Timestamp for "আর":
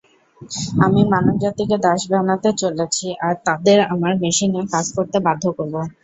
3.25-3.33